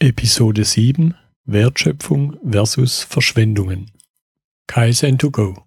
Episode 0.00 0.62
7 0.64 1.16
Wertschöpfung 1.44 2.36
versus 2.48 3.02
Verschwendungen. 3.02 3.90
Kaizen 4.68 5.18
to 5.18 5.32
go. 5.32 5.64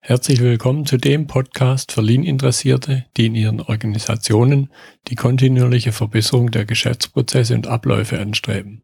Herzlich 0.00 0.40
willkommen 0.40 0.84
zu 0.84 0.98
dem 0.98 1.26
Podcast 1.26 1.92
für 1.92 2.02
Lean-Interessierte, 2.02 3.06
die 3.16 3.24
in 3.24 3.34
ihren 3.34 3.62
Organisationen 3.62 4.70
die 5.08 5.14
kontinuierliche 5.14 5.92
Verbesserung 5.92 6.50
der 6.50 6.66
Geschäftsprozesse 6.66 7.54
und 7.54 7.66
Abläufe 7.66 8.20
anstreben, 8.20 8.82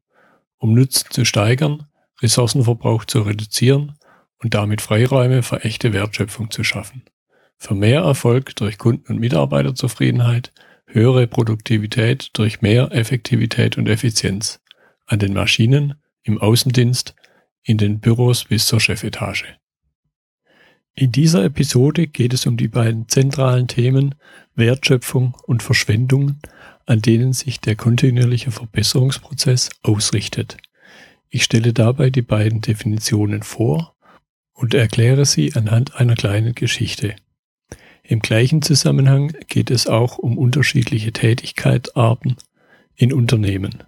um 0.57 0.73
Nutzen 0.73 1.09
zu 1.11 1.27
steigern, 1.27 1.85
Ressourcenverbrauch 2.23 3.05
zu 3.05 3.21
reduzieren 3.21 3.99
und 4.43 4.55
damit 4.55 4.81
Freiräume 4.81 5.43
für 5.43 5.65
echte 5.65 5.93
Wertschöpfung 5.93 6.51
zu 6.51 6.65
schaffen. 6.65 7.03
Für 7.59 7.75
mehr 7.75 8.01
Erfolg 8.01 8.57
durch 8.57 8.79
Kunden- 8.79 9.13
und 9.13 9.21
Mitarbeiterzufriedenheit, 9.21 10.55
höhere 10.87 11.27
Produktivität 11.27 12.31
durch 12.33 12.63
mehr 12.63 12.91
Effektivität 12.91 13.77
und 13.77 13.87
Effizienz 13.87 14.63
an 15.09 15.19
den 15.19 15.33
Maschinen, 15.33 15.95
im 16.23 16.39
Außendienst, 16.39 17.15
in 17.63 17.79
den 17.79 17.99
Büros 17.99 18.45
bis 18.45 18.67
zur 18.67 18.81
Chefetage. 18.81 19.59
In 20.95 21.13
dieser 21.13 21.45
Episode 21.45 22.07
geht 22.07 22.35
es 22.35 22.47
um 22.47 22.57
die 22.57 22.69
beiden 22.69 23.09
zentralen 23.09 23.69
Themen 23.69 24.15
Wertschöpfung 24.55 25.37
und 25.47 25.63
Verschwendung, 25.63 26.41
an 26.87 27.01
denen 27.03 27.33
sich 27.33 27.61
der 27.61 27.77
kontinuierliche 27.77 28.51
Verbesserungsprozess 28.51 29.71
ausrichtet. 29.83 30.57
Ich 31.29 31.45
stelle 31.45 31.73
dabei 31.73 32.11
die 32.11 32.23
beiden 32.23 32.61
Definitionen 32.61 33.43
vor 33.43 33.95
und 34.53 34.75
erkläre 34.75 35.25
sie 35.25 35.55
anhand 35.55 35.95
einer 35.95 36.15
kleinen 36.15 36.55
Geschichte. 36.55 37.15
Im 38.03 38.21
gleichen 38.21 38.63
Zusammenhang 38.63 39.35
geht 39.49 39.71
es 39.71 39.87
auch 39.87 40.19
um 40.19 40.39
unterschiedliche 40.39 41.13
Tätigkeitsarten 41.13 42.37
in 42.97 43.13
Unternehmen. 43.13 43.85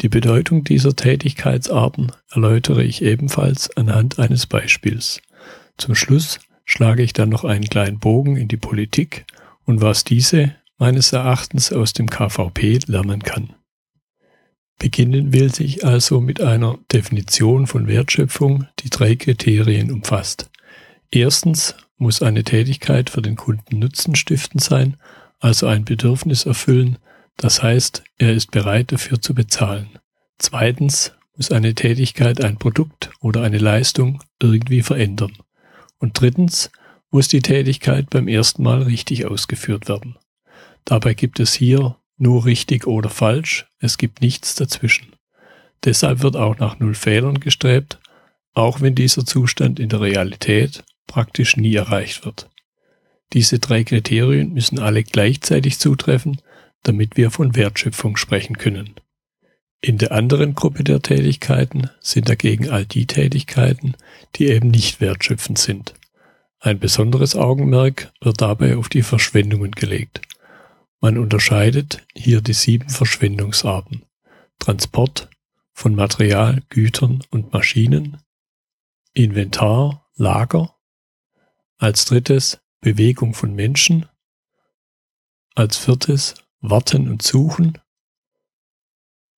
Die 0.00 0.08
Bedeutung 0.08 0.64
dieser 0.64 0.96
Tätigkeitsarten 0.96 2.12
erläutere 2.30 2.82
ich 2.82 3.02
ebenfalls 3.02 3.76
anhand 3.76 4.18
eines 4.18 4.46
Beispiels. 4.46 5.20
Zum 5.76 5.94
Schluss 5.94 6.40
schlage 6.64 7.02
ich 7.02 7.12
dann 7.12 7.28
noch 7.28 7.44
einen 7.44 7.68
kleinen 7.68 7.98
Bogen 7.98 8.36
in 8.36 8.48
die 8.48 8.56
Politik 8.56 9.24
und 9.64 9.80
was 9.80 10.04
diese 10.04 10.54
meines 10.78 11.12
Erachtens 11.12 11.72
aus 11.72 11.92
dem 11.92 12.10
KVP 12.10 12.80
lernen 12.86 13.22
kann. 13.22 13.54
Beginnen 14.78 15.32
will 15.32 15.54
sich 15.54 15.84
also 15.84 16.20
mit 16.20 16.40
einer 16.40 16.76
Definition 16.92 17.68
von 17.68 17.86
Wertschöpfung, 17.86 18.66
die 18.80 18.90
drei 18.90 19.14
Kriterien 19.14 19.92
umfasst. 19.92 20.50
Erstens 21.12 21.76
muss 21.98 22.20
eine 22.20 22.42
Tätigkeit 22.42 23.08
für 23.10 23.22
den 23.22 23.36
Kunden 23.36 23.78
Nutzen 23.78 24.16
stiften 24.16 24.58
sein, 24.58 24.96
also 25.38 25.68
ein 25.68 25.84
Bedürfnis 25.84 26.46
erfüllen, 26.46 26.98
das 27.36 27.62
heißt, 27.62 28.02
er 28.18 28.32
ist 28.32 28.50
bereit 28.50 28.92
dafür 28.92 29.20
zu 29.20 29.34
bezahlen. 29.34 29.88
Zweitens 30.38 31.12
muss 31.36 31.50
eine 31.50 31.74
Tätigkeit 31.74 32.44
ein 32.44 32.58
Produkt 32.58 33.10
oder 33.20 33.42
eine 33.42 33.58
Leistung 33.58 34.22
irgendwie 34.40 34.82
verändern. 34.82 35.36
Und 35.98 36.20
drittens 36.20 36.70
muss 37.10 37.28
die 37.28 37.42
Tätigkeit 37.42 38.10
beim 38.10 38.28
ersten 38.28 38.62
Mal 38.62 38.82
richtig 38.82 39.26
ausgeführt 39.26 39.88
werden. 39.88 40.16
Dabei 40.84 41.14
gibt 41.14 41.40
es 41.40 41.54
hier 41.54 41.96
nur 42.16 42.44
richtig 42.44 42.86
oder 42.86 43.08
falsch, 43.08 43.66
es 43.78 43.98
gibt 43.98 44.20
nichts 44.20 44.54
dazwischen. 44.54 45.12
Deshalb 45.84 46.22
wird 46.22 46.36
auch 46.36 46.58
nach 46.58 46.78
Null 46.78 46.94
Fehlern 46.94 47.40
gestrebt, 47.40 47.98
auch 48.54 48.80
wenn 48.80 48.94
dieser 48.94 49.24
Zustand 49.24 49.80
in 49.80 49.88
der 49.88 50.00
Realität 50.00 50.84
praktisch 51.06 51.56
nie 51.56 51.74
erreicht 51.74 52.24
wird. 52.24 52.48
Diese 53.32 53.58
drei 53.58 53.82
Kriterien 53.82 54.52
müssen 54.52 54.78
alle 54.78 55.02
gleichzeitig 55.02 55.78
zutreffen, 55.78 56.40
damit 56.82 57.16
wir 57.16 57.30
von 57.30 57.54
Wertschöpfung 57.54 58.16
sprechen 58.16 58.58
können. 58.58 58.94
In 59.80 59.98
der 59.98 60.12
anderen 60.12 60.54
Gruppe 60.54 60.84
der 60.84 61.02
Tätigkeiten 61.02 61.90
sind 62.00 62.28
dagegen 62.28 62.70
all 62.70 62.86
die 62.86 63.06
Tätigkeiten, 63.06 63.96
die 64.36 64.46
eben 64.46 64.68
nicht 64.70 65.00
wertschöpfend 65.00 65.58
sind. 65.58 65.94
Ein 66.60 66.78
besonderes 66.78 67.34
Augenmerk 67.34 68.12
wird 68.20 68.40
dabei 68.40 68.76
auf 68.76 68.88
die 68.88 69.02
Verschwendungen 69.02 69.72
gelegt. 69.72 70.20
Man 71.00 71.18
unterscheidet 71.18 72.06
hier 72.14 72.40
die 72.40 72.52
sieben 72.52 72.88
Verschwendungsarten. 72.88 74.04
Transport 74.60 75.28
von 75.72 75.96
Material, 75.96 76.62
Gütern 76.68 77.24
und 77.30 77.52
Maschinen, 77.52 78.18
Inventar, 79.12 80.06
Lager, 80.14 80.76
als 81.78 82.04
drittes 82.04 82.60
Bewegung 82.80 83.34
von 83.34 83.56
Menschen, 83.56 84.06
als 85.56 85.76
viertes 85.76 86.36
Warten 86.64 87.10
und 87.10 87.22
Suchen. 87.22 87.78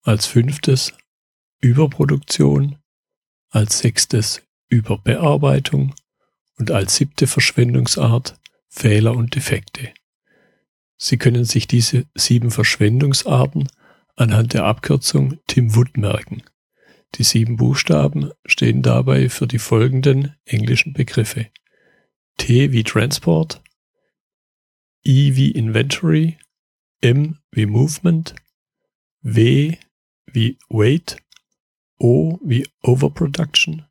Als 0.03 0.27
fünftes 0.27 0.93
Überproduktion. 1.61 2.77
Als 3.49 3.79
sechstes 3.79 4.43
Überbearbeitung. 4.69 5.95
Und 6.59 6.71
als 6.71 6.97
siebte 6.97 7.27
Verschwendungsart 7.27 8.39
Fehler 8.69 9.17
und 9.17 9.35
Defekte. 9.35 9.95
Sie 10.99 11.17
können 11.17 11.45
sich 11.45 11.67
diese 11.67 12.05
sieben 12.15 12.51
Verschwendungsarten 12.51 13.69
anhand 14.17 14.53
der 14.53 14.65
Abkürzung 14.65 15.39
Tim 15.47 15.75
Wood 15.75 15.97
merken. 15.97 16.43
Die 17.15 17.25
sieben 17.25 17.57
Buchstaben 17.57 18.33
stehen 18.45 18.83
dabei 18.83 19.31
für 19.31 19.47
die 19.47 19.59
folgenden 19.59 20.37
englischen 20.45 20.93
Begriffe. 20.93 21.47
T 22.37 22.73
wie 22.73 22.85
Transport, 22.85 23.63
I 25.07 25.37
wie 25.37 25.53
Inventory, 25.53 26.37
M 27.05 27.37
wie 27.53 27.67
Movement, 27.67 28.35
W 29.21 29.77
wie 30.33 30.59
Weight, 30.71 31.19
O 31.99 32.39
wie 32.43 32.67
Overproduction, 32.83 33.85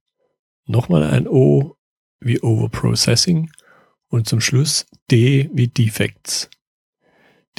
nochmal 0.66 1.04
ein 1.04 1.28
O 1.28 1.78
wie 2.20 2.42
Overprocessing 2.42 3.52
und 4.08 4.28
zum 4.28 4.42
Schluss 4.42 4.88
D 5.12 5.48
wie 5.54 5.68
Defects. 5.68 6.50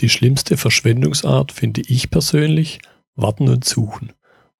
Die 0.00 0.08
schlimmste 0.08 0.56
Verschwendungsart 0.56 1.52
finde 1.52 1.82
ich 1.82 2.10
persönlich 2.10 2.80
Warten 3.14 3.48
und 3.48 3.64
Suchen, 3.64 4.12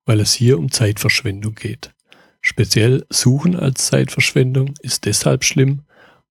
weil 0.05 0.21
es 0.21 0.33
hier 0.33 0.61
um 0.61 0.71
Zeitverschwendung 0.71 1.57
geht. 1.57 1.93
Speziell 2.41 3.05
Suchen 3.11 3.57
als 3.57 3.87
Zeitverschwendung 3.87 4.75
ist 4.81 5.07
deshalb 5.07 5.43
schlimm, 5.43 5.83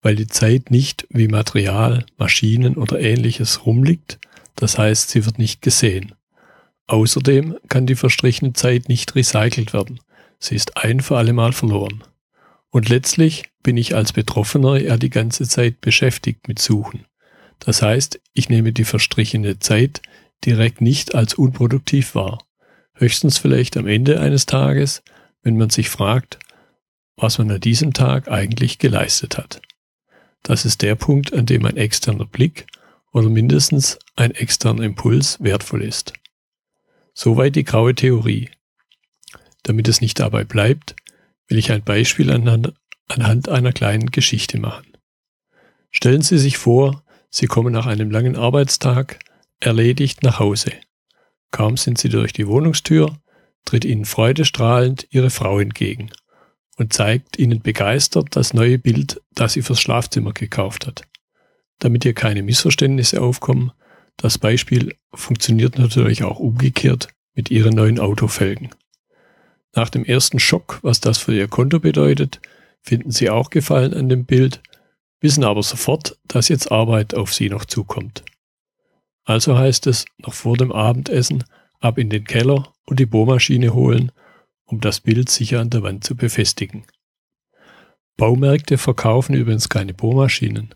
weil 0.01 0.15
die 0.15 0.27
Zeit 0.27 0.71
nicht 0.71 1.05
wie 1.09 1.27
Material, 1.27 2.05
Maschinen 2.17 2.77
oder 2.77 3.01
ähnliches 3.01 3.65
rumliegt, 3.65 4.19
das 4.55 4.77
heißt, 4.77 5.09
sie 5.09 5.25
wird 5.25 5.39
nicht 5.39 5.61
gesehen. 5.61 6.13
Außerdem 6.87 7.57
kann 7.69 7.85
die 7.85 7.95
verstrichene 7.95 8.53
Zeit 8.53 8.89
nicht 8.89 9.15
recycelt 9.15 9.73
werden. 9.73 9.99
Sie 10.39 10.55
ist 10.55 10.77
ein 10.77 10.99
für 10.99 11.17
alle 11.17 11.33
Mal 11.33 11.53
verloren. 11.53 12.03
Und 12.69 12.89
letztlich 12.89 13.45
bin 13.61 13.77
ich 13.77 13.95
als 13.95 14.13
Betroffener 14.13 14.79
ja 14.79 14.97
die 14.97 15.09
ganze 15.09 15.47
Zeit 15.47 15.79
beschäftigt 15.79 16.47
mit 16.47 16.59
Suchen. 16.59 17.05
Das 17.59 17.81
heißt, 17.81 18.19
ich 18.33 18.49
nehme 18.49 18.73
die 18.73 18.83
verstrichene 18.83 19.59
Zeit 19.59 20.01
direkt 20.43 20.81
nicht 20.81 21.15
als 21.15 21.35
unproduktiv 21.35 22.15
wahr. 22.15 22.43
Höchstens 22.95 23.37
vielleicht 23.37 23.77
am 23.77 23.87
Ende 23.87 24.19
eines 24.19 24.45
Tages, 24.45 25.03
wenn 25.43 25.57
man 25.57 25.69
sich 25.69 25.89
fragt, 25.89 26.39
was 27.15 27.37
man 27.37 27.51
an 27.51 27.61
diesem 27.61 27.93
Tag 27.93 28.27
eigentlich 28.29 28.79
geleistet 28.79 29.37
hat. 29.37 29.61
Das 30.41 30.65
ist 30.65 30.81
der 30.81 30.95
Punkt, 30.95 31.33
an 31.33 31.45
dem 31.45 31.65
ein 31.65 31.77
externer 31.77 32.25
Blick 32.25 32.67
oder 33.13 33.29
mindestens 33.29 33.99
ein 34.15 34.31
externer 34.31 34.83
Impuls 34.83 35.41
wertvoll 35.41 35.83
ist. 35.83 36.13
Soweit 37.13 37.55
die 37.55 37.63
graue 37.63 37.95
Theorie. 37.95 38.49
Damit 39.61 39.87
es 39.87 40.01
nicht 40.01 40.19
dabei 40.19 40.43
bleibt, 40.43 40.95
will 41.47 41.59
ich 41.59 41.71
ein 41.71 41.83
Beispiel 41.83 42.31
anhand, 42.31 42.73
anhand 43.07 43.47
einer 43.47 43.71
kleinen 43.71 44.07
Geschichte 44.07 44.59
machen. 44.59 44.97
Stellen 45.91 46.23
Sie 46.23 46.39
sich 46.39 46.57
vor, 46.57 47.03
Sie 47.29 47.45
kommen 47.45 47.71
nach 47.71 47.85
einem 47.85 48.11
langen 48.11 48.35
Arbeitstag 48.35 49.19
erledigt 49.59 50.23
nach 50.23 50.39
Hause. 50.39 50.73
Kaum 51.51 51.77
sind 51.77 51.99
Sie 51.99 52.09
durch 52.09 52.33
die 52.33 52.47
Wohnungstür, 52.47 53.15
tritt 53.63 53.85
Ihnen 53.85 54.05
freudestrahlend 54.05 55.07
Ihre 55.11 55.29
Frau 55.29 55.59
entgegen 55.59 56.09
und 56.77 56.93
zeigt 56.93 57.37
Ihnen 57.37 57.61
begeistert 57.61 58.35
das 58.35 58.55
neue 58.55 58.79
Bild, 58.79 59.21
das 59.31 59.53
sie 59.53 59.61
fürs 59.61 59.79
Schlafzimmer 59.79 60.33
gekauft 60.33 60.87
hat 60.87 61.03
damit 61.83 62.03
hier 62.03 62.13
keine 62.13 62.43
Missverständnisse 62.43 63.21
aufkommen. 63.21 63.71
Das 64.17 64.37
Beispiel 64.37 64.95
funktioniert 65.13 65.77
natürlich 65.77 66.23
auch 66.23 66.39
umgekehrt 66.39 67.09
mit 67.35 67.51
Ihren 67.51 67.75
neuen 67.75 67.99
Autofelgen. 67.99 68.69
Nach 69.75 69.89
dem 69.89 70.05
ersten 70.05 70.39
Schock, 70.39 70.79
was 70.83 70.99
das 71.01 71.17
für 71.17 71.35
Ihr 71.35 71.47
Konto 71.47 71.79
bedeutet, 71.79 72.39
finden 72.81 73.11
Sie 73.11 73.29
auch 73.29 73.49
Gefallen 73.49 73.93
an 73.93 74.07
dem 74.07 74.25
Bild, 74.25 74.61
wissen 75.19 75.43
aber 75.43 75.63
sofort, 75.63 76.17
dass 76.27 76.49
jetzt 76.49 76.71
Arbeit 76.71 77.15
auf 77.15 77.33
Sie 77.33 77.49
noch 77.49 77.65
zukommt. 77.65 78.23
Also 79.25 79.57
heißt 79.57 79.87
es, 79.87 80.05
noch 80.17 80.33
vor 80.33 80.57
dem 80.57 80.71
Abendessen 80.71 81.43
ab 81.79 81.97
in 81.97 82.09
den 82.09 82.23
Keller 82.23 82.73
und 82.85 82.99
die 82.99 83.05
Bohrmaschine 83.05 83.73
holen, 83.73 84.11
um 84.65 84.79
das 84.79 84.99
Bild 84.99 85.29
sicher 85.29 85.59
an 85.59 85.69
der 85.69 85.81
Wand 85.83 86.03
zu 86.03 86.15
befestigen. 86.15 86.85
Baumärkte 88.15 88.77
verkaufen 88.77 89.33
übrigens 89.33 89.69
keine 89.69 89.93
Bohrmaschinen 89.93 90.75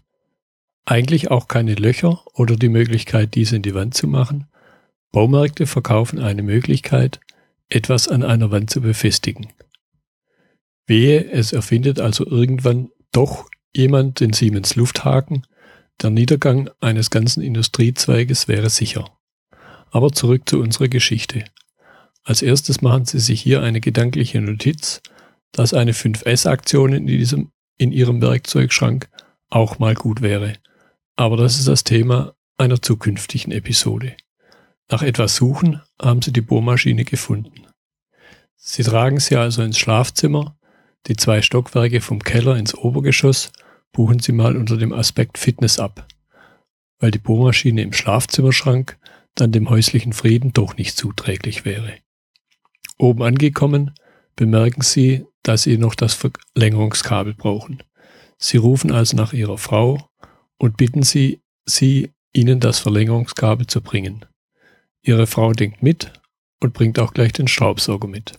eigentlich 0.87 1.29
auch 1.29 1.49
keine 1.49 1.75
Löcher 1.75 2.23
oder 2.33 2.55
die 2.55 2.69
Möglichkeit, 2.69 3.35
diese 3.35 3.57
in 3.57 3.61
die 3.61 3.75
Wand 3.75 3.93
zu 3.93 4.07
machen. 4.07 4.47
Baumärkte 5.11 5.67
verkaufen 5.67 6.19
eine 6.19 6.43
Möglichkeit, 6.43 7.19
etwas 7.69 8.07
an 8.07 8.23
einer 8.23 8.51
Wand 8.51 8.69
zu 8.69 8.81
befestigen. 8.81 9.47
Wehe, 10.85 11.29
es 11.29 11.51
erfindet 11.51 11.99
also 11.99 12.25
irgendwann 12.25 12.89
doch 13.11 13.49
jemand 13.75 14.21
den 14.21 14.31
Siemens 14.31 14.75
Lufthaken, 14.75 15.45
der 16.01 16.09
Niedergang 16.09 16.69
eines 16.79 17.09
ganzen 17.09 17.41
Industriezweiges 17.41 18.47
wäre 18.47 18.69
sicher. 18.69 19.09
Aber 19.91 20.13
zurück 20.13 20.47
zu 20.47 20.61
unserer 20.61 20.87
Geschichte. 20.87 21.43
Als 22.23 22.41
erstes 22.41 22.81
machen 22.81 23.03
Sie 23.03 23.19
sich 23.19 23.41
hier 23.41 23.61
eine 23.61 23.81
gedankliche 23.81 24.39
Notiz, 24.39 25.01
dass 25.51 25.73
eine 25.73 25.91
5S-Aktion 25.91 26.93
in, 26.93 27.49
in 27.77 27.91
Ihrem 27.91 28.21
Werkzeugschrank 28.21 29.09
auch 29.49 29.79
mal 29.79 29.95
gut 29.95 30.21
wäre. 30.21 30.53
Aber 31.17 31.35
das 31.35 31.59
ist 31.59 31.67
das 31.67 31.83
Thema 31.83 32.35
einer 32.57 32.81
zukünftigen 32.81 33.51
Episode. 33.51 34.15
Nach 34.89 35.01
etwas 35.01 35.35
Suchen 35.35 35.81
haben 36.01 36.21
Sie 36.21 36.31
die 36.31 36.41
Bohrmaschine 36.41 37.03
gefunden. 37.03 37.67
Sie 38.55 38.83
tragen 38.83 39.19
sie 39.19 39.35
also 39.35 39.61
ins 39.61 39.77
Schlafzimmer, 39.77 40.57
die 41.07 41.15
zwei 41.15 41.41
Stockwerke 41.41 42.01
vom 42.01 42.23
Keller 42.23 42.57
ins 42.57 42.75
Obergeschoss 42.75 43.51
buchen 43.91 44.19
Sie 44.19 44.31
mal 44.31 44.55
unter 44.55 44.77
dem 44.77 44.93
Aspekt 44.93 45.37
Fitness 45.37 45.79
ab, 45.79 46.07
weil 46.99 47.11
die 47.11 47.19
Bohrmaschine 47.19 47.81
im 47.81 47.93
Schlafzimmerschrank 47.93 48.97
dann 49.35 49.51
dem 49.51 49.69
häuslichen 49.69 50.13
Frieden 50.13 50.53
doch 50.53 50.77
nicht 50.77 50.97
zuträglich 50.97 51.65
wäre. 51.65 51.93
Oben 52.97 53.23
angekommen 53.23 53.93
bemerken 54.35 54.81
Sie, 54.81 55.25
dass 55.43 55.63
Sie 55.63 55.77
noch 55.77 55.95
das 55.95 56.13
Verlängerungskabel 56.13 57.33
brauchen. 57.33 57.83
Sie 58.37 58.57
rufen 58.57 58.91
also 58.91 59.15
nach 59.15 59.33
Ihrer 59.33 59.57
Frau 59.57 60.06
und 60.57 60.77
bitten 60.77 61.03
Sie, 61.03 61.41
sie 61.65 62.11
Ihnen 62.33 62.59
das 62.59 62.79
Verlängerungskabel 62.79 63.67
zu 63.67 63.81
bringen. 63.81 64.25
Ihre 65.01 65.27
Frau 65.27 65.53
denkt 65.53 65.81
mit 65.81 66.11
und 66.59 66.73
bringt 66.73 66.99
auch 66.99 67.13
gleich 67.13 67.33
den 67.33 67.47
Staubsauger 67.47 68.07
mit. 68.07 68.37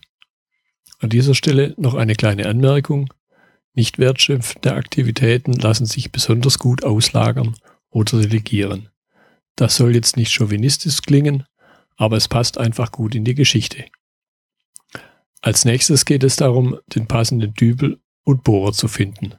An 1.00 1.10
dieser 1.10 1.34
Stelle 1.34 1.74
noch 1.76 1.94
eine 1.94 2.14
kleine 2.14 2.46
Anmerkung. 2.46 3.12
Nicht 3.74 3.98
wertschöpfende 3.98 4.74
Aktivitäten 4.74 5.52
lassen 5.52 5.86
sich 5.86 6.10
besonders 6.10 6.58
gut 6.58 6.84
auslagern 6.84 7.56
oder 7.90 8.20
delegieren. 8.20 8.88
Das 9.56 9.76
soll 9.76 9.94
jetzt 9.94 10.16
nicht 10.16 10.32
chauvinistisch 10.32 11.02
klingen, 11.02 11.44
aber 11.96 12.16
es 12.16 12.28
passt 12.28 12.58
einfach 12.58 12.92
gut 12.92 13.14
in 13.14 13.24
die 13.24 13.34
Geschichte. 13.34 13.84
Als 15.40 15.64
nächstes 15.64 16.04
geht 16.04 16.24
es 16.24 16.36
darum, 16.36 16.78
den 16.94 17.06
passenden 17.06 17.54
Dübel 17.54 18.00
und 18.24 18.42
Bohrer 18.42 18.72
zu 18.72 18.88
finden. 18.88 19.34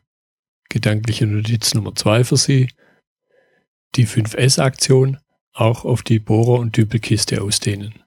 Gedankliche 0.70 1.26
Notiz 1.26 1.74
Nummer 1.74 1.96
zwei 1.96 2.24
für 2.24 2.38
Sie. 2.38 2.70
Die 3.96 4.06
5S-Aktion 4.06 5.18
auch 5.52 5.84
auf 5.84 6.04
die 6.04 6.20
Bohrer- 6.20 6.60
und 6.60 6.78
Dübelkiste 6.78 7.42
ausdehnen. 7.42 8.04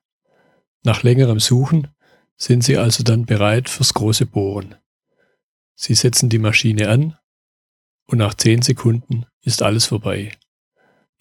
Nach 0.85 1.03
längerem 1.03 1.41
Suchen 1.41 1.89
sind 2.37 2.63
Sie 2.63 2.79
also 2.79 3.03
dann 3.03 3.27
bereit 3.27 3.69
fürs 3.69 3.95
große 3.95 4.27
Bohren. 4.27 4.77
Sie 5.75 5.95
setzen 5.95 6.29
die 6.29 6.39
Maschine 6.39 6.89
an 6.89 7.17
und 8.07 8.19
nach 8.19 8.35
10 8.35 8.63
Sekunden 8.63 9.27
ist 9.43 9.63
alles 9.63 9.87
vorbei. 9.87 10.33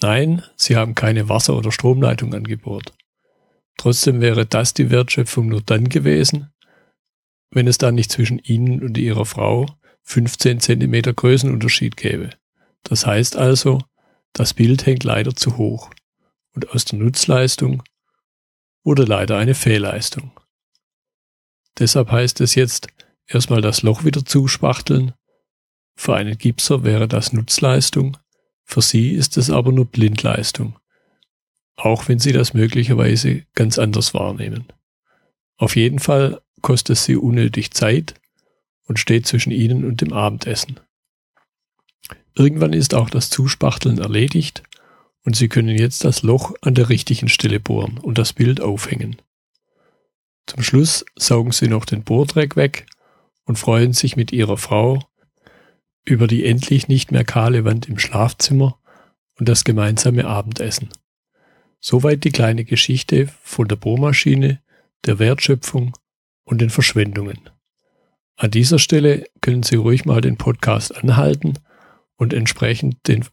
Nein, 0.01 0.43
Sie 0.55 0.75
haben 0.75 0.95
keine 0.95 1.29
Wasser- 1.29 1.57
oder 1.57 1.71
Stromleitung 1.71 2.33
angebohrt. 2.33 2.93
Trotzdem 3.77 4.21
wäre 4.21 4.45
das 4.45 4.73
die 4.73 4.91
Wertschöpfung 4.91 5.47
nur 5.47 5.61
dann 5.61 5.89
gewesen, 5.89 6.53
wenn 7.49 7.67
es 7.67 7.79
dann 7.79 7.95
nicht 7.95 8.11
zwischen 8.11 8.39
Ihnen 8.39 8.83
und 8.83 8.97
Ihrer 8.97 9.25
Frau 9.25 9.65
15 10.03 10.59
cm 10.59 11.15
Größenunterschied 11.15 11.97
gäbe. 11.97 12.31
Das 12.83 13.05
heißt 13.05 13.35
also, 13.35 13.81
das 14.33 14.53
Bild 14.53 14.85
hängt 14.85 15.03
leider 15.03 15.35
zu 15.35 15.57
hoch 15.57 15.91
und 16.53 16.69
aus 16.71 16.85
der 16.85 16.99
Nutzleistung 16.99 17.83
wurde 18.83 19.03
leider 19.03 19.37
eine 19.37 19.55
Fehlleistung. 19.55 20.31
Deshalb 21.79 22.11
heißt 22.11 22.41
es 22.41 22.55
jetzt 22.55 22.87
erstmal 23.27 23.61
das 23.61 23.81
Loch 23.83 24.03
wieder 24.03 24.25
zuspachteln. 24.25 25.13
Für 25.95 26.15
einen 26.15 26.37
Gipser 26.37 26.83
wäre 26.83 27.07
das 27.07 27.33
Nutzleistung, 27.33 28.17
für 28.63 28.81
Sie 28.81 29.11
ist 29.11 29.37
es 29.37 29.49
aber 29.49 29.71
nur 29.71 29.85
Blindleistung, 29.85 30.79
auch 31.75 32.07
wenn 32.07 32.19
Sie 32.19 32.31
das 32.31 32.53
möglicherweise 32.53 33.45
ganz 33.53 33.77
anders 33.77 34.13
wahrnehmen. 34.13 34.71
Auf 35.57 35.75
jeden 35.75 35.99
Fall 35.99 36.41
kostet 36.61 36.97
es 36.97 37.05
Sie 37.05 37.15
unnötig 37.15 37.71
Zeit 37.71 38.15
und 38.91 38.99
steht 38.99 39.25
zwischen 39.25 39.51
Ihnen 39.51 39.85
und 39.85 40.01
dem 40.01 40.11
Abendessen. 40.11 40.81
Irgendwann 42.35 42.73
ist 42.73 42.93
auch 42.93 43.09
das 43.09 43.29
Zuspachteln 43.29 43.99
erledigt 43.99 44.63
und 45.23 45.33
Sie 45.33 45.47
können 45.47 45.77
jetzt 45.77 46.03
das 46.03 46.23
Loch 46.23 46.53
an 46.59 46.75
der 46.75 46.89
richtigen 46.89 47.29
Stelle 47.29 47.61
bohren 47.61 47.97
und 47.99 48.17
das 48.17 48.33
Bild 48.33 48.59
aufhängen. 48.59 49.15
Zum 50.45 50.61
Schluss 50.61 51.05
saugen 51.17 51.53
Sie 51.53 51.69
noch 51.69 51.85
den 51.85 52.03
Bohrdreck 52.03 52.57
weg 52.57 52.85
und 53.45 53.57
freuen 53.57 53.93
sich 53.93 54.17
mit 54.17 54.33
Ihrer 54.33 54.57
Frau 54.57 54.99
über 56.03 56.27
die 56.27 56.43
endlich 56.43 56.89
nicht 56.89 57.13
mehr 57.13 57.23
kahle 57.23 57.63
Wand 57.63 57.87
im 57.87 57.97
Schlafzimmer 57.97 58.77
und 59.39 59.47
das 59.47 59.63
gemeinsame 59.63 60.25
Abendessen. 60.25 60.89
Soweit 61.79 62.25
die 62.25 62.31
kleine 62.31 62.65
Geschichte 62.65 63.29
von 63.41 63.69
der 63.69 63.77
Bohrmaschine, 63.77 64.61
der 65.05 65.17
Wertschöpfung 65.17 65.93
und 66.43 66.59
den 66.59 66.69
Verschwendungen. 66.69 67.49
An 68.41 68.49
dieser 68.49 68.79
Stelle 68.79 69.25
können 69.41 69.61
Sie 69.61 69.75
ruhig 69.75 70.05
mal 70.05 70.19
den 70.19 70.35
Podcast 70.35 70.95
anhalten 70.95 71.59
und 72.15 72.33
entsprechend 72.33 73.07
den 73.07 73.23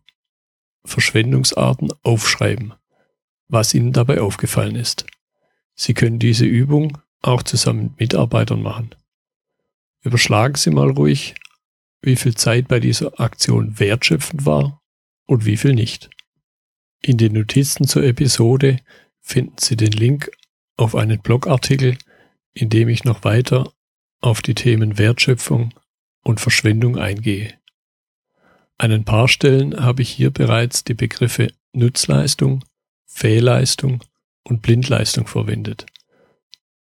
Verschwendungsarten 0.84 1.94
aufschreiben, 2.02 2.74
was 3.48 3.72
Ihnen 3.72 3.94
dabei 3.94 4.20
aufgefallen 4.20 4.76
ist. 4.76 5.06
Sie 5.74 5.94
können 5.94 6.18
diese 6.18 6.44
Übung 6.44 6.98
auch 7.22 7.42
zusammen 7.42 7.84
mit 7.84 8.00
Mitarbeitern 8.00 8.60
machen. 8.60 8.94
Überschlagen 10.02 10.56
Sie 10.56 10.68
mal 10.68 10.90
ruhig, 10.90 11.36
wie 12.02 12.16
viel 12.16 12.34
Zeit 12.34 12.68
bei 12.68 12.78
dieser 12.78 13.18
Aktion 13.18 13.80
wertschöpfend 13.80 14.44
war 14.44 14.82
und 15.24 15.46
wie 15.46 15.56
viel 15.56 15.72
nicht. 15.72 16.10
In 17.00 17.16
den 17.16 17.32
Notizen 17.32 17.88
zur 17.88 18.02
Episode 18.02 18.80
finden 19.22 19.56
Sie 19.58 19.76
den 19.76 19.92
Link 19.92 20.30
auf 20.76 20.94
einen 20.94 21.22
Blogartikel, 21.22 21.96
in 22.52 22.68
dem 22.68 22.90
ich 22.90 23.04
noch 23.04 23.24
weiter 23.24 23.72
auf 24.20 24.42
die 24.42 24.54
Themen 24.54 24.98
Wertschöpfung 24.98 25.74
und 26.24 26.40
Verschwendung 26.40 26.98
eingehe. 26.98 27.54
An 28.76 28.92
ein 28.92 29.04
paar 29.04 29.28
Stellen 29.28 29.84
habe 29.84 30.02
ich 30.02 30.10
hier 30.10 30.30
bereits 30.30 30.84
die 30.84 30.94
Begriffe 30.94 31.48
Nutzleistung, 31.72 32.64
Fehlleistung 33.06 34.04
und 34.44 34.62
Blindleistung 34.62 35.26
verwendet. 35.26 35.86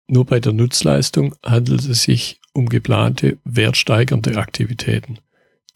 Nur 0.07 0.25
bei 0.25 0.39
der 0.39 0.53
Nutzleistung 0.53 1.35
handelt 1.43 1.85
es 1.85 2.03
sich 2.03 2.39
um 2.53 2.67
geplante 2.69 3.37
wertsteigernde 3.43 4.37
Aktivitäten. 4.37 5.19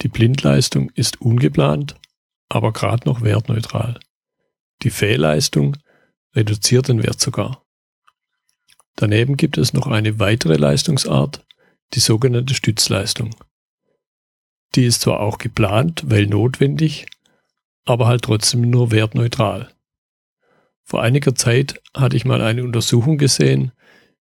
Die 0.01 0.09
Blindleistung 0.09 0.91
ist 0.91 1.21
ungeplant, 1.21 1.95
aber 2.49 2.71
gerade 2.73 3.07
noch 3.07 3.21
wertneutral. 3.21 3.99
Die 4.83 4.91
Fehlleistung 4.91 5.77
reduziert 6.35 6.87
den 6.87 7.01
Wert 7.01 7.19
sogar. 7.19 7.65
Daneben 8.95 9.37
gibt 9.37 9.57
es 9.57 9.73
noch 9.73 9.87
eine 9.87 10.19
weitere 10.19 10.57
Leistungsart, 10.57 11.45
die 11.93 11.99
sogenannte 11.99 12.53
Stützleistung. 12.53 13.35
Die 14.75 14.85
ist 14.85 15.01
zwar 15.01 15.19
auch 15.19 15.37
geplant, 15.37 16.03
weil 16.07 16.27
notwendig, 16.27 17.07
aber 17.85 18.07
halt 18.07 18.23
trotzdem 18.23 18.69
nur 18.69 18.91
wertneutral. 18.91 19.69
Vor 20.83 21.01
einiger 21.01 21.35
Zeit 21.35 21.81
hatte 21.93 22.15
ich 22.15 22.25
mal 22.25 22.41
eine 22.41 22.63
Untersuchung 22.63 23.17
gesehen, 23.17 23.71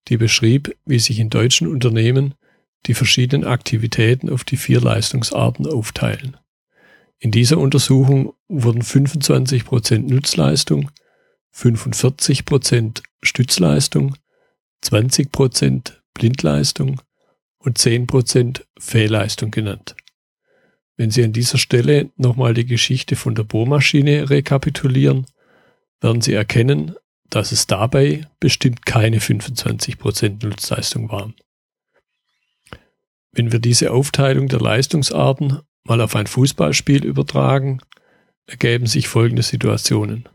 die 0.08 0.18
beschrieb, 0.18 0.76
wie 0.86 1.00
sich 1.00 1.20
in 1.20 1.30
deutschen 1.30 1.68
Unternehmen 1.68 2.36
die 2.86 2.94
verschiedenen 2.94 3.46
Aktivitäten 3.46 4.30
auf 4.30 4.44
die 4.44 4.58
vier 4.58 4.80
Leistungsarten 4.80 5.68
aufteilen. 5.68 6.38
In 7.20 7.32
dieser 7.32 7.58
Untersuchung 7.58 8.34
wurden 8.48 8.82
25% 8.82 10.00
Nutzleistung, 10.00 10.92
45% 11.56 13.02
Stützleistung, 13.24 14.16
20% 14.84 15.94
Blindleistung 16.14 17.02
und 17.66 17.80
10% 17.80 18.62
Fehlleistung 18.78 19.52
genannt. 19.52 19.96
Wenn 20.98 21.12
Sie 21.12 21.24
an 21.24 21.34
dieser 21.34 21.58
Stelle 21.58 22.12
nochmal 22.16 22.54
die 22.54 22.66
Geschichte 22.66 23.16
von 23.16 23.36
der 23.36 23.44
Bohrmaschine 23.44 24.30
rekapitulieren, 24.30 25.26
werden 26.00 26.22
Sie 26.22 26.34
erkennen, 26.34 26.96
dass 27.30 27.52
es 27.52 27.68
dabei 27.68 28.28
bestimmt 28.40 28.86
keine 28.86 29.20
25% 29.20 30.46
Nutzleistung 30.46 31.10
waren. 31.10 31.34
Wenn 33.32 33.52
wir 33.52 33.60
diese 33.60 33.92
Aufteilung 33.92 34.48
der 34.48 34.62
Leistungsarten 34.62 35.60
mal 35.84 36.00
auf 36.02 36.16
ein 36.16 36.28
Fußballspiel 36.28 37.04
übertragen, 37.04 37.82
ergeben 38.46 38.86
sich 38.86 39.08
folgende 39.08 39.44
Situationen. 39.44 40.30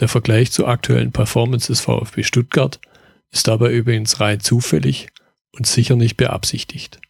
Der 0.00 0.08
Vergleich 0.08 0.50
zur 0.50 0.68
aktuellen 0.68 1.12
Performance 1.12 1.68
des 1.68 1.80
VfB 1.80 2.22
Stuttgart 2.22 2.80
ist 3.30 3.46
dabei 3.46 3.72
übrigens 3.72 4.20
rein 4.20 4.40
zufällig 4.40 5.08
und 5.58 5.66
sicher 5.66 5.96
nicht 5.96 6.16
beabsichtigt. 6.16 7.00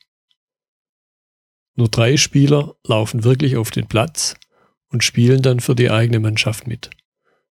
Nur 1.76 1.88
drei 1.88 2.17
Spieler 2.17 2.75
laufen 2.85 3.23
wirklich 3.23 3.57
auf 3.57 3.71
den 3.71 3.87
Platz 3.87 4.35
und 4.88 5.05
spielen 5.05 5.43
dann 5.43 5.61
für 5.61 5.75
die 5.75 5.90
eigene 5.90 6.19
Mannschaft 6.19 6.67
mit. 6.67 6.90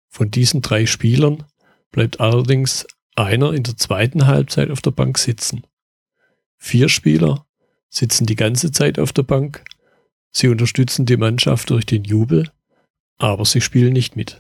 Von 0.08 0.30
diesen 0.30 0.62
drei 0.62 0.86
Spielern 0.86 1.44
bleibt 1.92 2.18
allerdings 2.18 2.86
einer 3.14 3.52
in 3.52 3.62
der 3.62 3.76
zweiten 3.76 4.26
Halbzeit 4.26 4.70
auf 4.70 4.80
der 4.80 4.90
Bank 4.90 5.18
sitzen. 5.18 5.64
Vier 6.58 6.88
Spieler 6.88 7.46
sitzen 7.88 8.26
die 8.26 8.36
ganze 8.36 8.72
Zeit 8.72 8.98
auf 8.98 9.12
der 9.12 9.22
Bank. 9.22 9.64
Sie 10.32 10.48
unterstützen 10.48 11.06
die 11.06 11.16
Mannschaft 11.16 11.70
durch 11.70 11.86
den 11.86 12.04
Jubel, 12.04 12.50
aber 13.18 13.44
sie 13.44 13.60
spielen 13.60 13.92
nicht 13.92 14.16
mit. 14.16 14.38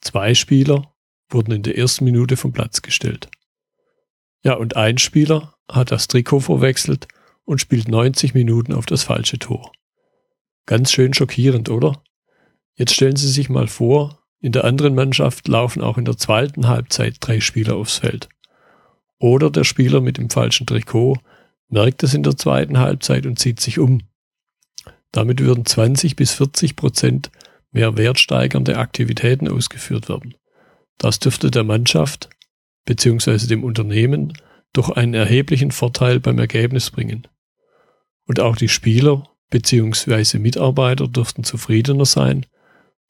Zwei 0.00 0.34
Spieler 0.34 0.94
wurden 1.30 1.52
in 1.52 1.62
der 1.62 1.78
ersten 1.78 2.04
Minute 2.04 2.36
vom 2.36 2.52
Platz 2.52 2.82
gestellt. 2.82 3.30
Ja, 4.42 4.54
und 4.54 4.76
ein 4.76 4.98
Spieler 4.98 5.54
hat 5.70 5.92
das 5.92 6.08
Trikot 6.08 6.40
verwechselt 6.40 7.08
und 7.44 7.60
spielt 7.60 7.88
90 7.88 8.34
Minuten 8.34 8.72
auf 8.72 8.86
das 8.86 9.04
falsche 9.04 9.38
Tor. 9.38 9.72
Ganz 10.66 10.92
schön 10.92 11.14
schockierend, 11.14 11.68
oder? 11.68 12.02
Jetzt 12.74 12.94
stellen 12.94 13.16
Sie 13.16 13.28
sich 13.28 13.48
mal 13.48 13.68
vor, 13.68 14.22
in 14.40 14.52
der 14.52 14.64
anderen 14.64 14.94
Mannschaft 14.94 15.46
laufen 15.46 15.82
auch 15.82 15.98
in 15.98 16.04
der 16.04 16.16
zweiten 16.16 16.66
Halbzeit 16.66 17.16
drei 17.20 17.40
Spieler 17.40 17.76
aufs 17.76 17.98
Feld. 17.98 18.28
Oder 19.18 19.50
der 19.50 19.62
Spieler 19.62 20.00
mit 20.00 20.18
dem 20.18 20.30
falschen 20.30 20.66
Trikot 20.66 21.16
merkt 21.68 22.02
es 22.02 22.12
in 22.12 22.24
der 22.24 22.36
zweiten 22.36 22.78
Halbzeit 22.78 23.24
und 23.24 23.38
zieht 23.38 23.60
sich 23.60 23.78
um. 23.78 24.00
Damit 25.12 25.40
würden 25.40 25.64
20 25.64 26.16
bis 26.16 26.32
40 26.32 26.74
Prozent 26.74 27.30
mehr 27.70 27.96
wertsteigernde 27.96 28.78
Aktivitäten 28.78 29.48
ausgeführt 29.48 30.08
werden. 30.08 30.34
Das 30.98 31.20
dürfte 31.20 31.50
der 31.50 31.64
Mannschaft 31.64 32.28
bzw. 32.84 33.46
dem 33.46 33.64
Unternehmen 33.64 34.32
doch 34.72 34.90
einen 34.90 35.14
erheblichen 35.14 35.70
Vorteil 35.70 36.20
beim 36.20 36.38
Ergebnis 36.38 36.90
bringen. 36.90 37.26
Und 38.26 38.40
auch 38.40 38.56
die 38.56 38.68
Spieler 38.68 39.28
bzw. 39.50 40.38
Mitarbeiter 40.38 41.08
dürften 41.08 41.44
zufriedener 41.44 42.06
sein, 42.06 42.46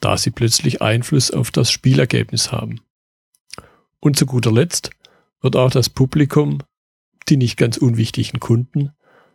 da 0.00 0.16
sie 0.16 0.30
plötzlich 0.30 0.82
Einfluss 0.82 1.30
auf 1.30 1.50
das 1.50 1.70
Spielergebnis 1.70 2.50
haben. 2.50 2.80
Und 4.00 4.16
zu 4.16 4.26
guter 4.26 4.50
Letzt 4.50 4.90
wird 5.40 5.54
auch 5.54 5.70
das 5.70 5.88
Publikum, 5.88 6.58
die 7.28 7.36
nicht 7.36 7.56
ganz 7.56 7.76
unwichtigen 7.76 8.40
Kunden, 8.40 8.90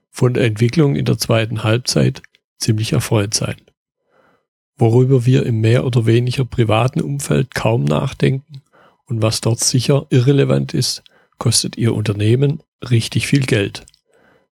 von 0.10 0.34
der 0.34 0.46
Entwicklung 0.46 0.96
in 0.96 1.06
der 1.06 1.18
zweiten 1.18 1.64
Halbzeit 1.64 2.22
ziemlich 2.58 2.94
erfreut 2.94 3.34
sein. 3.34 3.56
Worüber 4.76 5.26
wir 5.26 5.46
im 5.46 5.62
mehr 5.62 5.86
oder 5.86 6.06
weniger 6.06 6.44
privaten 6.44 7.02
Umfeld 7.02 7.56
kaum 7.56 7.84
nachdenken 7.84 8.62
und 9.08 9.22
was 9.22 9.42
dort 9.42 9.60
sicher 9.60 10.06
irrelevant 10.10 10.74
ist, 10.74 11.04
kostet 11.38 11.78
Ihr 11.78 11.94
Unternehmen 11.94 12.62
richtig 12.90 13.28
viel 13.28 13.46
Geld. 13.46 13.86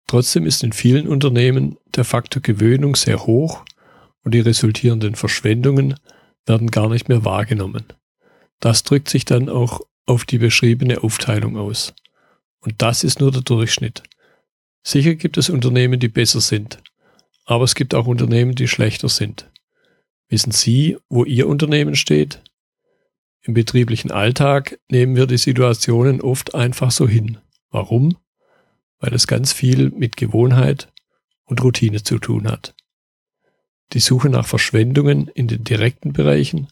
Trotzdem 0.07 0.47
ist 0.47 0.63
in 0.63 0.73
vielen 0.73 1.09
Unternehmen 1.09 1.79
der 1.95 2.05
Faktor 2.05 2.43
Gewöhnung 2.43 2.97
sehr 2.97 3.27
hoch 3.27 3.65
und 4.25 4.35
die 4.35 4.41
resultierenden 4.41 5.15
Verschwendungen 5.15 5.95
werden 6.47 6.71
gar 6.71 6.89
nicht 6.89 7.09
mehr 7.09 7.25
wahrgenommen. 7.25 7.85
Das 8.61 8.83
drückt 8.83 9.09
sich 9.09 9.25
dann 9.25 9.49
auch 9.49 9.81
auf 10.07 10.25
die 10.25 10.39
beschriebene 10.39 11.03
Aufteilung 11.03 11.57
aus. 11.57 11.95
Und 12.61 12.83
das 12.83 13.05
ist 13.05 13.21
nur 13.21 13.33
der 13.33 13.43
Durchschnitt. 13.43 14.03
Sicher 14.85 15.15
gibt 15.15 15.37
es 15.37 15.49
Unternehmen, 15.49 16.01
die 16.01 16.09
besser 16.09 16.41
sind, 16.41 16.83
aber 17.45 17.65
es 17.65 17.75
gibt 17.75 17.95
auch 17.95 18.07
Unternehmen, 18.07 18.55
die 18.55 18.69
schlechter 18.69 19.09
sind. 19.09 19.51
Wissen 20.29 20.53
Sie, 20.53 20.97
wo 21.09 21.25
Ihr 21.25 21.47
Unternehmen 21.47 21.95
steht? 21.95 22.43
Im 23.45 23.55
betrieblichen 23.55 24.13
Alltag 24.13 24.79
nehmen 24.89 25.17
wir 25.17 25.27
die 25.27 25.37
Situationen 25.37 26.21
oft 26.21 26.55
einfach 26.55 26.93
so 26.93 27.09
hin. 27.09 27.39
Warum? 27.71 28.17
Weil 29.01 29.15
es 29.15 29.27
ganz 29.27 29.53
viel 29.53 29.91
mit 29.91 30.17
Gewohnheit 30.17 30.93
und 31.45 31.63
Routine 31.63 32.05
zu 32.05 32.19
tun 32.19 32.49
hat. 32.49 32.75
Die 33.95 34.01
Suche 34.01 34.29
nach 34.29 34.47
Verschwendungen 34.47 35.27
in 35.29 35.49
den 35.49 35.65
direkten 35.65 36.13
Bereichen, 36.13 36.69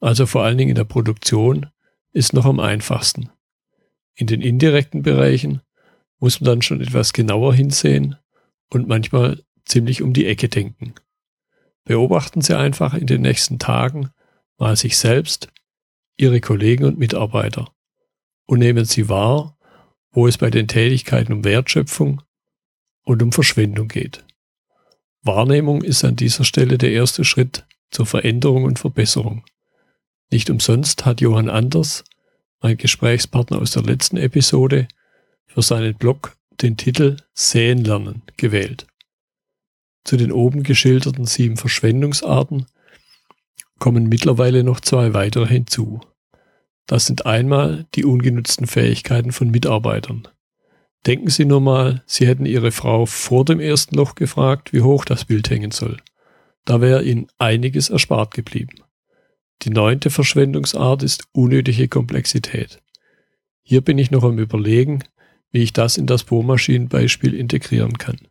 also 0.00 0.24
vor 0.26 0.42
allen 0.44 0.56
Dingen 0.56 0.70
in 0.70 0.76
der 0.76 0.84
Produktion, 0.84 1.66
ist 2.12 2.32
noch 2.32 2.46
am 2.46 2.58
einfachsten. 2.58 3.30
In 4.14 4.26
den 4.26 4.40
indirekten 4.40 5.02
Bereichen 5.02 5.60
muss 6.18 6.40
man 6.40 6.46
dann 6.46 6.62
schon 6.62 6.80
etwas 6.80 7.12
genauer 7.12 7.54
hinsehen 7.54 8.16
und 8.70 8.88
manchmal 8.88 9.42
ziemlich 9.66 10.02
um 10.02 10.14
die 10.14 10.26
Ecke 10.26 10.48
denken. 10.48 10.94
Beobachten 11.84 12.40
Sie 12.40 12.56
einfach 12.56 12.94
in 12.94 13.06
den 13.06 13.22
nächsten 13.22 13.58
Tagen 13.58 14.10
mal 14.56 14.76
sich 14.76 14.96
selbst 14.96 15.48
Ihre 16.16 16.40
Kollegen 16.40 16.84
und 16.84 16.98
Mitarbeiter 16.98 17.72
und 18.46 18.58
nehmen 18.58 18.84
Sie 18.84 19.08
wahr, 19.08 19.56
wo 20.10 20.26
es 20.26 20.38
bei 20.38 20.50
den 20.50 20.68
Tätigkeiten 20.68 21.32
um 21.32 21.44
Wertschöpfung 21.44 22.22
und 23.04 23.22
um 23.22 23.32
Verschwendung 23.32 23.88
geht. 23.88 24.24
Wahrnehmung 25.22 25.82
ist 25.82 26.04
an 26.04 26.16
dieser 26.16 26.44
Stelle 26.44 26.78
der 26.78 26.92
erste 26.92 27.24
Schritt 27.24 27.64
zur 27.90 28.06
Veränderung 28.06 28.64
und 28.64 28.78
Verbesserung. 28.78 29.44
Nicht 30.30 30.50
umsonst 30.50 31.04
hat 31.04 31.20
Johann 31.20 31.48
Anders, 31.48 32.04
mein 32.60 32.76
Gesprächspartner 32.76 33.58
aus 33.58 33.72
der 33.72 33.82
letzten 33.82 34.16
Episode, 34.16 34.88
für 35.46 35.62
seinen 35.62 35.94
Blog 35.94 36.36
den 36.62 36.76
Titel 36.76 37.18
Sehen 37.34 37.84
lernen 37.84 38.22
gewählt. 38.36 38.86
Zu 40.04 40.16
den 40.16 40.32
oben 40.32 40.62
geschilderten 40.62 41.26
sieben 41.26 41.56
Verschwendungsarten 41.56 42.66
kommen 43.82 44.08
mittlerweile 44.08 44.62
noch 44.62 44.78
zwei 44.78 45.12
weitere 45.12 45.44
hinzu. 45.44 45.98
Das 46.86 47.04
sind 47.04 47.26
einmal 47.26 47.84
die 47.96 48.04
ungenutzten 48.04 48.68
Fähigkeiten 48.68 49.32
von 49.32 49.50
Mitarbeitern. 49.50 50.28
Denken 51.04 51.30
Sie 51.30 51.44
nur 51.44 51.60
mal, 51.60 52.04
Sie 52.06 52.28
hätten 52.28 52.46
Ihre 52.46 52.70
Frau 52.70 53.06
vor 53.06 53.44
dem 53.44 53.58
ersten 53.58 53.96
Loch 53.96 54.14
gefragt, 54.14 54.72
wie 54.72 54.82
hoch 54.82 55.04
das 55.04 55.24
Bild 55.24 55.50
hängen 55.50 55.72
soll. 55.72 55.96
Da 56.64 56.80
wäre 56.80 57.02
Ihnen 57.02 57.26
einiges 57.38 57.90
erspart 57.90 58.34
geblieben. 58.34 58.76
Die 59.62 59.70
neunte 59.70 60.10
Verschwendungsart 60.10 61.02
ist 61.02 61.24
unnötige 61.32 61.88
Komplexität. 61.88 62.80
Hier 63.64 63.80
bin 63.80 63.98
ich 63.98 64.12
noch 64.12 64.22
am 64.22 64.38
Überlegen, 64.38 65.02
wie 65.50 65.64
ich 65.64 65.72
das 65.72 65.96
in 65.96 66.06
das 66.06 66.22
Bohrmaschinenbeispiel 66.22 67.34
integrieren 67.34 67.98
kann. 67.98 68.28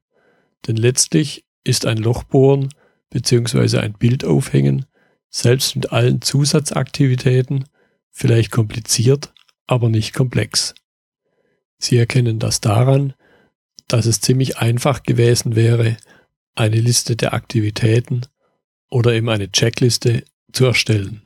Denn 0.65 0.77
letztlich 0.77 1.43
ist 1.65 1.85
ein 1.85 1.97
Lochbohren 1.97 2.69
bzw. 3.09 3.79
ein 3.79 3.91
Bild 3.91 4.23
aufhängen 4.23 4.85
selbst 5.31 5.75
mit 5.75 5.91
allen 5.91 6.21
Zusatzaktivitäten 6.21 7.65
vielleicht 8.11 8.51
kompliziert, 8.51 9.33
aber 9.65 9.89
nicht 9.89 10.13
komplex. 10.13 10.75
Sie 11.79 11.97
erkennen 11.97 12.37
das 12.37 12.61
daran, 12.61 13.13
dass 13.87 14.05
es 14.05 14.21
ziemlich 14.21 14.57
einfach 14.57 15.03
gewesen 15.03 15.55
wäre, 15.55 15.97
eine 16.53 16.79
Liste 16.79 17.15
der 17.15 17.33
Aktivitäten 17.33 18.21
oder 18.89 19.13
eben 19.13 19.29
eine 19.29 19.51
Checkliste 19.51 20.23
zu 20.51 20.65
erstellen. 20.65 21.23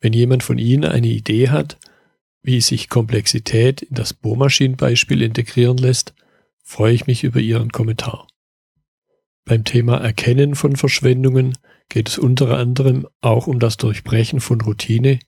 Wenn 0.00 0.12
jemand 0.12 0.42
von 0.42 0.58
Ihnen 0.58 0.84
eine 0.84 1.08
Idee 1.08 1.48
hat, 1.48 1.78
wie 2.42 2.60
sich 2.60 2.90
Komplexität 2.90 3.80
in 3.80 3.94
das 3.94 4.12
Bohrmaschinenbeispiel 4.12 5.22
integrieren 5.22 5.78
lässt, 5.78 6.14
freue 6.62 6.92
ich 6.92 7.06
mich 7.06 7.24
über 7.24 7.40
Ihren 7.40 7.72
Kommentar. 7.72 8.28
Beim 9.44 9.64
Thema 9.64 9.98
Erkennen 9.98 10.54
von 10.54 10.74
Verschwendungen 10.74 11.58
geht 11.90 12.08
es 12.08 12.16
unter 12.18 12.56
anderem 12.56 13.06
auch 13.20 13.46
um 13.46 13.58
das 13.58 13.76
Durchbrechen 13.76 14.40
von 14.40 14.60
Routine, 14.62 15.18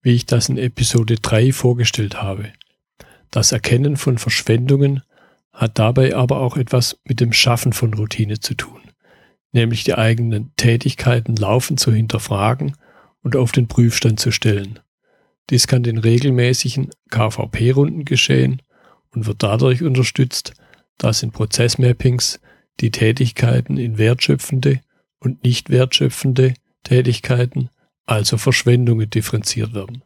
wie 0.00 0.14
ich 0.14 0.24
das 0.24 0.48
in 0.48 0.56
Episode 0.56 1.16
3 1.16 1.52
vorgestellt 1.52 2.22
habe. 2.22 2.52
Das 3.30 3.52
Erkennen 3.52 3.98
von 3.98 4.16
Verschwendungen 4.16 5.02
hat 5.52 5.78
dabei 5.78 6.16
aber 6.16 6.40
auch 6.40 6.56
etwas 6.56 7.00
mit 7.04 7.20
dem 7.20 7.34
Schaffen 7.34 7.74
von 7.74 7.92
Routine 7.92 8.40
zu 8.40 8.54
tun, 8.54 8.80
nämlich 9.52 9.84
die 9.84 9.94
eigenen 9.94 10.52
Tätigkeiten 10.56 11.36
laufend 11.36 11.80
zu 11.80 11.92
hinterfragen 11.92 12.76
und 13.22 13.36
auf 13.36 13.52
den 13.52 13.68
Prüfstand 13.68 14.20
zu 14.20 14.30
stellen. 14.30 14.80
Dies 15.50 15.66
kann 15.66 15.84
in 15.84 15.98
regelmäßigen 15.98 16.88
KVP-Runden 17.10 18.06
geschehen 18.06 18.62
und 19.10 19.26
wird 19.26 19.42
dadurch 19.42 19.82
unterstützt, 19.82 20.54
dass 20.96 21.22
in 21.22 21.30
Prozessmappings 21.30 22.40
die 22.80 22.90
Tätigkeiten 22.90 23.76
in 23.76 23.98
wertschöpfende 23.98 24.80
und 25.18 25.44
nicht 25.44 25.70
wertschöpfende 25.70 26.54
Tätigkeiten, 26.82 27.70
also 28.04 28.36
Verschwendungen, 28.38 29.08
differenziert 29.08 29.74
werden. 29.74 30.02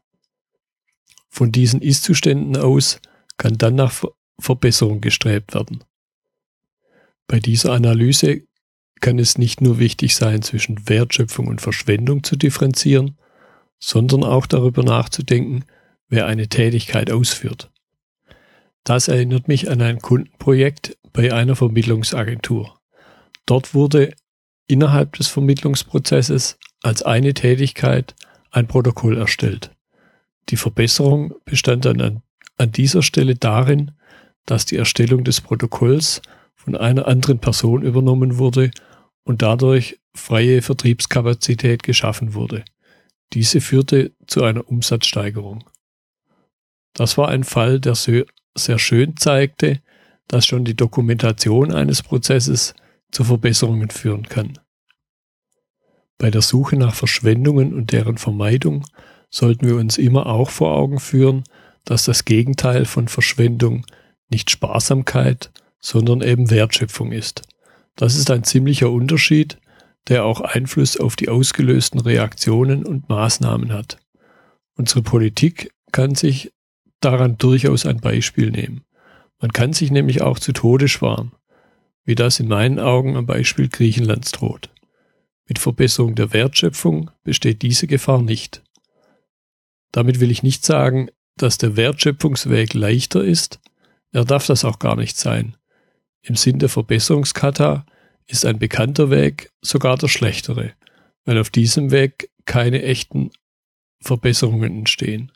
Von 1.28 1.52
diesen 1.52 1.82
Ist-Zuständen 1.82 2.56
aus 2.56 3.00
kann 3.36 3.58
dann 3.58 3.74
nach 3.74 4.04
Verbesserung 4.38 5.00
gestrebt 5.00 5.54
werden. 5.54 5.84
Bei 7.26 7.40
dieser 7.40 7.72
Analyse 7.72 8.42
kann 9.00 9.18
es 9.18 9.36
nicht 9.36 9.60
nur 9.60 9.78
wichtig 9.78 10.14
sein, 10.14 10.42
zwischen 10.42 10.88
Wertschöpfung 10.88 11.48
und 11.48 11.60
Verschwendung 11.60 12.24
zu 12.24 12.36
differenzieren, 12.36 13.18
sondern 13.78 14.24
auch 14.24 14.46
darüber 14.46 14.82
nachzudenken, 14.82 15.64
wer 16.08 16.26
eine 16.26 16.48
Tätigkeit 16.48 17.10
ausführt. 17.10 17.70
Das 18.84 19.08
erinnert 19.08 19.48
mich 19.48 19.68
an 19.68 19.82
ein 19.82 19.98
Kundenprojekt 19.98 20.96
bei 21.16 21.32
einer 21.32 21.56
Vermittlungsagentur. 21.56 22.78
Dort 23.46 23.72
wurde 23.72 24.12
innerhalb 24.68 25.16
des 25.16 25.28
Vermittlungsprozesses 25.28 26.58
als 26.82 27.02
eine 27.02 27.32
Tätigkeit 27.32 28.14
ein 28.50 28.66
Protokoll 28.68 29.16
erstellt. 29.16 29.70
Die 30.50 30.58
Verbesserung 30.58 31.34
bestand 31.46 31.86
dann 31.86 32.00
an, 32.02 32.22
an 32.58 32.70
dieser 32.70 33.02
Stelle 33.02 33.34
darin, 33.34 33.92
dass 34.44 34.66
die 34.66 34.76
Erstellung 34.76 35.24
des 35.24 35.40
Protokolls 35.40 36.20
von 36.54 36.76
einer 36.76 37.08
anderen 37.08 37.38
Person 37.38 37.82
übernommen 37.82 38.36
wurde 38.36 38.70
und 39.24 39.40
dadurch 39.40 39.98
freie 40.14 40.60
Vertriebskapazität 40.60 41.82
geschaffen 41.82 42.34
wurde. 42.34 42.62
Diese 43.32 43.62
führte 43.62 44.12
zu 44.26 44.44
einer 44.44 44.68
Umsatzsteigerung. 44.68 45.64
Das 46.92 47.16
war 47.16 47.28
ein 47.28 47.42
Fall, 47.42 47.80
der 47.80 47.94
sehr 47.94 48.78
schön 48.78 49.16
zeigte, 49.16 49.80
dass 50.28 50.46
schon 50.46 50.64
die 50.64 50.74
Dokumentation 50.74 51.72
eines 51.72 52.02
Prozesses 52.02 52.74
zu 53.10 53.24
Verbesserungen 53.24 53.90
führen 53.90 54.28
kann. 54.28 54.58
Bei 56.18 56.30
der 56.30 56.42
Suche 56.42 56.76
nach 56.76 56.94
Verschwendungen 56.94 57.74
und 57.74 57.92
deren 57.92 58.18
Vermeidung 58.18 58.84
sollten 59.30 59.66
wir 59.66 59.76
uns 59.76 59.98
immer 59.98 60.26
auch 60.26 60.50
vor 60.50 60.74
Augen 60.74 60.98
führen, 60.98 61.44
dass 61.84 62.04
das 62.04 62.24
Gegenteil 62.24 62.84
von 62.84 63.08
Verschwendung 63.08 63.84
nicht 64.28 64.50
Sparsamkeit, 64.50 65.50
sondern 65.78 66.22
eben 66.22 66.50
Wertschöpfung 66.50 67.12
ist. 67.12 67.42
Das 67.94 68.16
ist 68.16 68.30
ein 68.30 68.44
ziemlicher 68.44 68.90
Unterschied, 68.90 69.58
der 70.08 70.24
auch 70.24 70.40
Einfluss 70.40 70.96
auf 70.96 71.16
die 71.16 71.28
ausgelösten 71.28 72.00
Reaktionen 72.00 72.84
und 72.84 73.08
Maßnahmen 73.08 73.72
hat. 73.72 73.98
Unsere 74.76 75.02
Politik 75.02 75.70
kann 75.92 76.14
sich 76.14 76.52
daran 77.00 77.38
durchaus 77.38 77.86
ein 77.86 77.98
Beispiel 77.98 78.50
nehmen. 78.50 78.84
Man 79.38 79.52
kann 79.52 79.72
sich 79.72 79.90
nämlich 79.90 80.22
auch 80.22 80.38
zu 80.38 80.52
Tode 80.52 80.88
sparen, 80.88 81.32
wie 82.04 82.14
das 82.14 82.40
in 82.40 82.48
meinen 82.48 82.78
Augen 82.78 83.16
am 83.16 83.26
Beispiel 83.26 83.68
Griechenlands 83.68 84.32
droht. 84.32 84.70
Mit 85.48 85.58
Verbesserung 85.58 86.14
der 86.14 86.32
Wertschöpfung 86.32 87.10
besteht 87.22 87.62
diese 87.62 87.86
Gefahr 87.86 88.22
nicht. 88.22 88.62
Damit 89.92 90.20
will 90.20 90.30
ich 90.30 90.42
nicht 90.42 90.64
sagen, 90.64 91.10
dass 91.36 91.58
der 91.58 91.76
Wertschöpfungsweg 91.76 92.74
leichter 92.74 93.22
ist, 93.22 93.60
er 94.12 94.24
darf 94.24 94.46
das 94.46 94.64
auch 94.64 94.78
gar 94.78 94.96
nicht 94.96 95.16
sein. 95.16 95.56
Im 96.22 96.36
Sinn 96.36 96.58
der 96.58 96.68
Verbesserungskata 96.68 97.84
ist 98.26 98.46
ein 98.46 98.58
bekannter 98.58 99.10
Weg 99.10 99.50
sogar 99.60 99.98
der 99.98 100.08
schlechtere, 100.08 100.72
weil 101.24 101.38
auf 101.38 101.50
diesem 101.50 101.90
Weg 101.90 102.30
keine 102.46 102.82
echten 102.82 103.30
Verbesserungen 104.00 104.78
entstehen. 104.78 105.32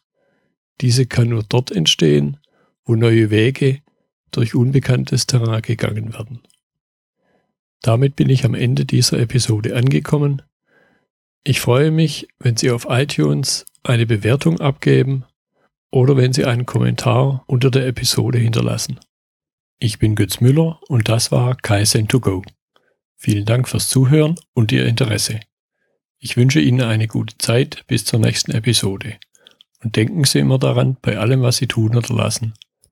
Diese 0.80 1.06
kann 1.06 1.28
nur 1.28 1.44
dort 1.46 1.70
entstehen, 1.70 2.38
wo 2.84 2.94
neue 2.94 3.30
Wege 3.30 3.82
durch 4.30 4.54
unbekanntes 4.54 5.26
Terrain 5.26 5.62
gegangen 5.62 6.12
werden. 6.12 6.40
Damit 7.82 8.16
bin 8.16 8.28
ich 8.28 8.44
am 8.44 8.54
Ende 8.54 8.84
dieser 8.84 9.18
Episode 9.18 9.74
angekommen. 9.74 10.42
Ich 11.44 11.60
freue 11.60 11.90
mich, 11.90 12.28
wenn 12.38 12.56
Sie 12.56 12.70
auf 12.70 12.86
iTunes 12.88 13.64
eine 13.82 14.06
Bewertung 14.06 14.60
abgeben 14.60 15.24
oder 15.90 16.16
wenn 16.16 16.32
Sie 16.32 16.44
einen 16.44 16.66
Kommentar 16.66 17.44
unter 17.46 17.70
der 17.70 17.86
Episode 17.86 18.38
hinterlassen. 18.38 19.00
Ich 19.78 19.98
bin 19.98 20.14
Götz 20.14 20.40
Müller 20.40 20.78
und 20.88 21.08
das 21.08 21.32
war 21.32 21.56
Kaizen2Go. 21.56 22.44
Vielen 23.16 23.46
Dank 23.46 23.68
fürs 23.68 23.88
Zuhören 23.88 24.34
und 24.52 24.72
Ihr 24.72 24.84
Interesse. 24.84 25.40
Ich 26.18 26.36
wünsche 26.36 26.60
Ihnen 26.60 26.82
eine 26.82 27.08
gute 27.08 27.38
Zeit 27.38 27.84
bis 27.86 28.04
zur 28.04 28.20
nächsten 28.20 28.50
Episode. 28.50 29.16
Und 29.82 29.96
denken 29.96 30.24
Sie 30.24 30.38
immer 30.38 30.58
daran, 30.58 30.98
bei 31.00 31.16
allem, 31.16 31.40
was 31.40 31.56
Sie 31.56 31.66
tun 31.66 31.96
oder 31.96 32.14
lassen. 32.14 32.52